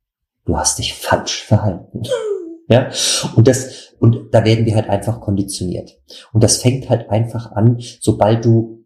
[0.46, 2.04] du hast dich falsch verhalten.
[2.70, 2.90] ja,
[3.36, 6.00] und das, und da werden wir halt einfach konditioniert.
[6.34, 8.77] Und das fängt halt einfach an, sobald du,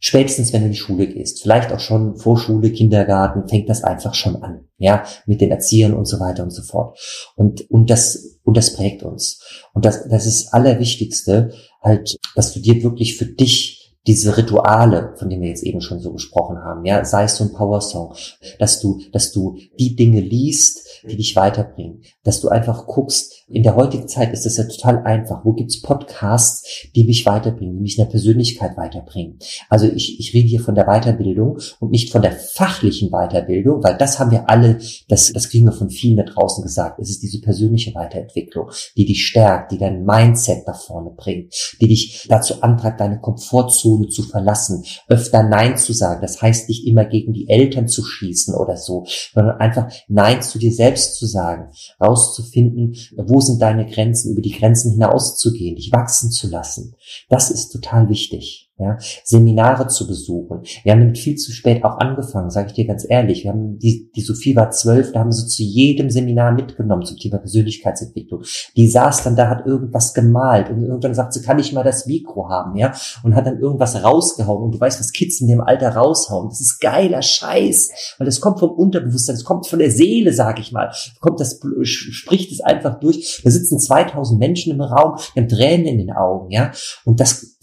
[0.00, 4.14] spätestens wenn du in die Schule gehst, vielleicht auch schon Vorschule, Kindergarten, fängt das einfach
[4.14, 4.66] schon an.
[4.78, 6.98] Ja, mit den Erziehern und so weiter und so fort.
[7.36, 9.42] Und, und das, und das prägt uns.
[9.74, 15.28] Und das, das ist Allerwichtigste, halt, dass du dir wirklich für dich diese Rituale, von
[15.28, 18.14] denen wir jetzt eben schon so gesprochen haben, ja, sei es so ein Power-Song,
[18.58, 23.64] dass du, dass du die Dinge liest, die dich weiterbringen, dass du einfach guckst, in
[23.64, 25.44] der heutigen Zeit ist es ja total einfach.
[25.44, 29.38] Wo gibt's Podcasts, die mich weiterbringen, die mich in der Persönlichkeit weiterbringen?
[29.68, 33.96] Also ich, ich rede hier von der Weiterbildung und nicht von der fachlichen Weiterbildung, weil
[33.98, 37.00] das haben wir alle, das, das kriegen wir von vielen da draußen gesagt.
[37.00, 41.88] Es ist diese persönliche Weiterentwicklung, die dich stärkt, die dein Mindset nach vorne bringt, die
[41.88, 46.20] dich dazu antreibt, deine Komfortzone zu verlassen, öfter Nein zu sagen.
[46.22, 50.58] Das heißt nicht immer gegen die Eltern zu schießen oder so, sondern einfach Nein zu
[50.58, 56.30] dir selbst zu sagen, rauszufinden, wo sind deine Grenzen, über die Grenzen hinauszugehen, dich wachsen
[56.30, 56.94] zu lassen.
[57.28, 60.62] Das ist total wichtig ja, Seminare zu besuchen.
[60.82, 63.44] Wir haben damit viel zu spät auch angefangen, sage ich dir ganz ehrlich.
[63.44, 67.18] Wir haben die, die Sophie war zwölf, da haben sie zu jedem Seminar mitgenommen zum
[67.18, 68.42] Thema Persönlichkeitsentwicklung.
[68.76, 72.06] Die saß dann da, hat irgendwas gemalt und irgendwann sagt sie, kann ich mal das
[72.06, 74.64] Mikro haben, ja, und hat dann irgendwas rausgehauen.
[74.64, 76.48] Und du weißt, was Kids in dem Alter raushauen.
[76.48, 80.58] Das ist geiler Scheiß, weil das kommt vom Unterbewusstsein, das kommt von der Seele, sag
[80.58, 80.90] ich mal.
[81.20, 83.40] Kommt das, spricht es einfach durch.
[83.44, 86.72] Da sitzen 2000 Menschen im Raum, die haben Tränen in den Augen, ja,
[87.04, 87.58] und das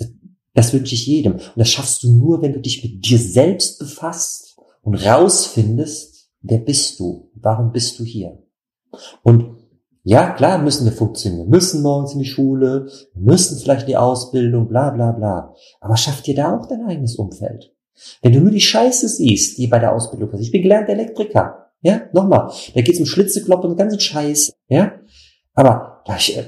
[0.57, 1.33] das wünsche ich jedem.
[1.33, 6.57] Und das schaffst du nur, wenn du dich mit dir selbst befasst und rausfindest, wer
[6.57, 7.29] bist du?
[7.35, 8.39] Warum bist du hier?
[9.21, 9.55] Und
[10.03, 11.45] ja, klar müssen wir funktionieren.
[11.45, 15.53] Wir müssen morgens in die Schule, wir müssen vielleicht die Ausbildung, bla bla bla.
[15.79, 17.71] Aber schaff dir da auch dein eigenes Umfeld.
[18.23, 20.47] Wenn du nur die Scheiße siehst, die bei der Ausbildung passiert.
[20.47, 21.71] Ich bin gelernter Elektriker.
[21.81, 22.51] Ja, nochmal.
[22.73, 24.53] Da geht's um Schlitzekloppen und ganzen Scheiß.
[24.69, 24.93] Ja,
[25.57, 26.43] aber da ich, äh,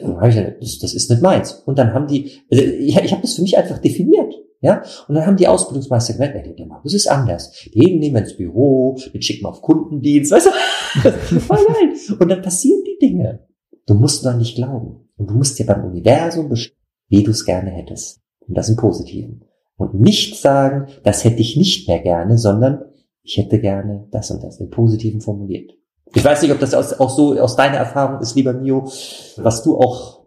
[0.59, 1.63] das, ist nicht meins.
[1.65, 4.35] Und dann haben die, also ich, ich habe das für mich einfach definiert.
[4.61, 7.51] Ja, und dann haben die Ausbildungsmeister gesagt, nee, nee, das ist anders.
[7.73, 11.11] Den nehmen wir ins Büro, den schicken wir auf Kundendienst, weißt du?
[11.39, 11.93] Voll geil.
[12.19, 13.47] Und dann passieren die Dinge.
[13.87, 15.09] Du musst noch nicht glauben.
[15.15, 18.21] Und du musst dir beim Universum bestimmen, wie du es gerne hättest.
[18.47, 19.45] Und das im Positiven.
[19.77, 22.83] Und nicht sagen, das hätte ich nicht mehr gerne, sondern
[23.23, 25.71] ich hätte gerne das und das im Positiven formuliert.
[26.13, 28.91] Ich weiß nicht, ob das auch so aus deiner Erfahrung ist, lieber Mio,
[29.37, 30.21] was du auch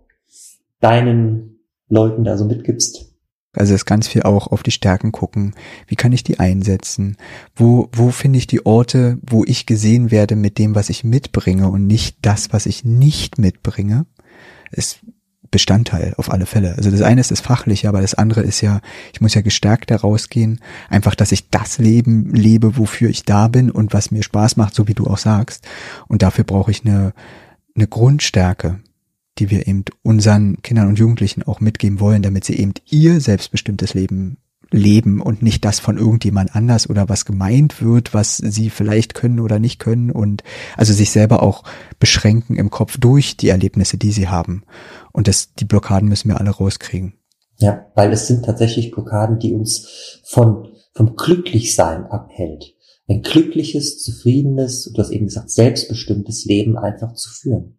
[0.80, 3.12] deinen Leuten da so mitgibst.
[3.54, 5.54] Also es ist ganz viel auch auf die Stärken gucken.
[5.86, 7.16] Wie kann ich die einsetzen?
[7.54, 11.68] Wo, wo finde ich die Orte, wo ich gesehen werde mit dem, was ich mitbringe
[11.68, 14.06] und nicht das, was ich nicht mitbringe?
[14.70, 15.00] Ist
[15.52, 16.74] Bestandteil auf alle Fälle.
[16.76, 18.80] Also das eine ist das Fachliche, aber das andere ist ja,
[19.12, 20.60] ich muss ja gestärkt daraus gehen.
[20.88, 24.74] Einfach, dass ich das Leben lebe, wofür ich da bin und was mir Spaß macht,
[24.74, 25.64] so wie du auch sagst.
[26.08, 27.12] Und dafür brauche ich eine,
[27.76, 28.80] eine Grundstärke
[29.38, 33.94] die wir eben unseren Kindern und Jugendlichen auch mitgeben wollen, damit sie eben ihr selbstbestimmtes
[33.94, 34.36] Leben
[34.72, 39.40] leben und nicht das von irgendjemand anders oder was gemeint wird, was sie vielleicht können
[39.40, 40.42] oder nicht können und
[40.76, 41.64] also sich selber auch
[41.98, 44.64] beschränken im Kopf durch die Erlebnisse, die sie haben.
[45.12, 47.14] Und das, die Blockaden müssen wir alle rauskriegen.
[47.58, 52.74] Ja, weil es sind tatsächlich Blockaden, die uns von, vom Glücklichsein abhält.
[53.08, 57.78] Ein glückliches, zufriedenes, du hast eben gesagt, selbstbestimmtes Leben einfach zu führen.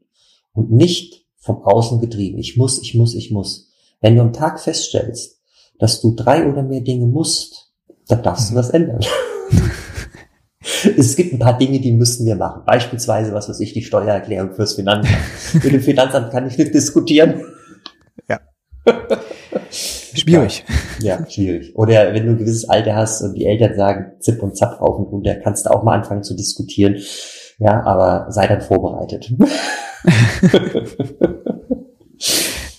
[0.54, 2.38] Und nicht vom Außen getrieben.
[2.38, 3.70] Ich muss, ich muss, ich muss.
[4.00, 5.40] Wenn du am Tag feststellst,
[5.84, 7.74] dass du drei oder mehr Dinge musst,
[8.08, 9.02] dann darfst du was ändern.
[10.98, 12.62] es gibt ein paar Dinge, die müssen wir machen.
[12.66, 15.18] Beispielsweise, was weiß ich, die Steuererklärung fürs Finanzamt.
[15.56, 17.44] Mit dem Finanzamt kann ich nicht diskutieren.
[18.30, 18.40] Ja.
[19.70, 20.64] Schwierig.
[21.02, 21.76] Ja, ja, schwierig.
[21.76, 24.98] Oder wenn du ein gewisses Alter hast und die Eltern sagen Zip und Zap rauf
[25.00, 26.96] und runter, kannst du auch mal anfangen zu diskutieren.
[27.60, 29.34] Ja, aber sei dann vorbereitet.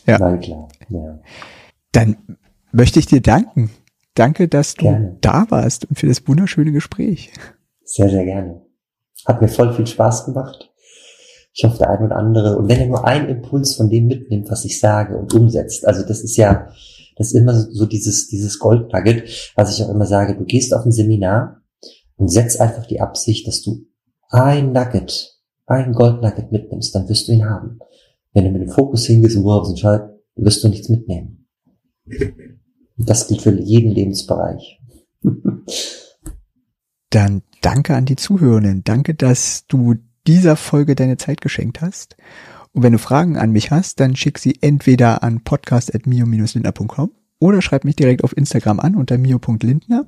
[0.06, 0.18] ja.
[0.18, 0.68] Nein, klar.
[0.88, 1.18] Ja.
[1.92, 2.16] Dann
[2.74, 3.70] möchte ich dir danken.
[4.14, 5.16] Danke, dass du gerne.
[5.20, 7.32] da warst und für das wunderschöne Gespräch.
[7.84, 8.62] Sehr, sehr gerne.
[9.26, 10.70] Hat mir voll viel Spaß gemacht.
[11.52, 14.50] Ich hoffe, der ein oder andere, und wenn er nur einen Impuls von dem mitnimmt,
[14.50, 16.68] was ich sage und umsetzt, also das ist ja,
[17.16, 20.84] das ist immer so dieses, dieses Goldnugget, was ich auch immer sage, du gehst auf
[20.84, 21.62] ein Seminar
[22.16, 23.86] und setzt einfach die Absicht, dass du
[24.30, 27.78] ein Nugget, ein Goldnugget mitnimmst, dann wirst du ihn haben.
[28.32, 31.46] Wenn du mit dem Fokus hingehst und worauf entscheidest, wirst du nichts mitnehmen.
[32.96, 34.80] Das gilt für jeden Lebensbereich.
[37.10, 38.84] Dann danke an die Zuhörenden.
[38.84, 42.16] Danke, dass du dieser Folge deine Zeit geschenkt hast.
[42.72, 47.84] Und wenn du Fragen an mich hast, dann schick sie entweder an podcast.mio-lindner.com oder schreib
[47.84, 50.06] mich direkt auf Instagram an unter mio.lindner.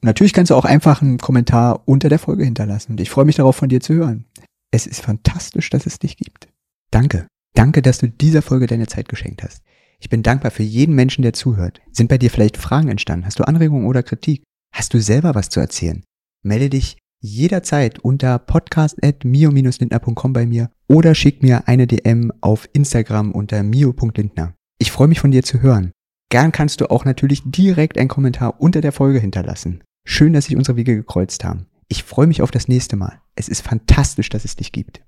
[0.00, 3.36] Natürlich kannst du auch einfach einen Kommentar unter der Folge hinterlassen und ich freue mich
[3.36, 4.26] darauf, von dir zu hören.
[4.70, 6.48] Es ist fantastisch, dass es dich gibt.
[6.90, 7.26] Danke.
[7.54, 9.62] Danke, dass du dieser Folge deine Zeit geschenkt hast.
[10.00, 11.80] Ich bin dankbar für jeden Menschen, der zuhört.
[11.92, 13.26] Sind bei dir vielleicht Fragen entstanden?
[13.26, 14.42] Hast du Anregungen oder Kritik?
[14.72, 16.04] Hast du selber was zu erzählen?
[16.44, 23.62] Melde dich jederzeit unter podcast.mio-lindner.com bei mir oder schick mir eine DM auf Instagram unter
[23.62, 24.54] mio.lindner.
[24.78, 25.90] Ich freue mich von dir zu hören.
[26.30, 29.82] Gern kannst du auch natürlich direkt einen Kommentar unter der Folge hinterlassen.
[30.06, 31.66] Schön, dass sich unsere Wege gekreuzt haben.
[31.88, 33.20] Ich freue mich auf das nächste Mal.
[33.34, 35.02] Es ist fantastisch, dass es dich gibt.